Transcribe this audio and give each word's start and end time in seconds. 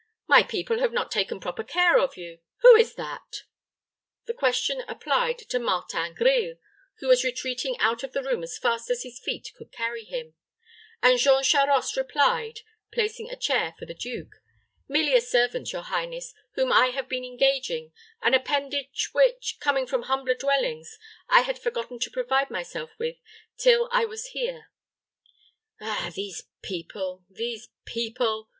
My 0.27 0.41
people 0.41 0.79
have 0.79 0.91
not 0.91 1.11
taken 1.11 1.39
proper 1.39 1.63
care 1.63 1.99
of 1.99 2.17
you. 2.17 2.39
Who 2.63 2.75
is 2.75 2.95
that?" 2.95 3.43
The 4.25 4.33
question 4.33 4.81
applied 4.87 5.37
to 5.37 5.59
Martin 5.59 6.15
Grille, 6.15 6.55
who 6.97 7.07
was 7.07 7.23
retreating 7.23 7.77
out 7.77 8.01
of 8.01 8.11
the 8.11 8.23
room 8.23 8.41
as 8.41 8.57
fast 8.57 8.89
as 8.89 9.03
his 9.03 9.19
feet 9.19 9.51
could 9.55 9.71
carry 9.71 10.03
him; 10.03 10.33
and 11.03 11.19
Jean 11.19 11.43
Charost 11.43 11.95
replied, 11.95 12.61
placing 12.91 13.29
a 13.29 13.35
chair 13.37 13.75
for 13.77 13.85
the 13.85 13.93
duke, 13.93 14.33
"Merely 14.87 15.13
a 15.15 15.21
servant, 15.21 15.71
your 15.71 15.83
highness, 15.83 16.33
whom 16.55 16.73
I 16.73 16.87
have 16.87 17.07
been 17.07 17.23
engaging 17.23 17.93
an 18.23 18.33
appendage 18.33 19.09
which, 19.11 19.57
coming 19.59 19.85
from 19.85 20.05
humbler 20.09 20.33
dwellings, 20.33 20.97
I 21.29 21.41
had 21.41 21.59
forgotten 21.59 21.99
to 21.99 22.09
provide 22.09 22.49
myself 22.49 22.89
with 22.97 23.17
till 23.55 23.87
I 23.91 24.05
was 24.05 24.29
here." 24.29 24.71
"Ah! 25.79 26.11
these 26.15 26.45
people 26.63 27.23
these 27.29 27.69
people!" 27.85 28.49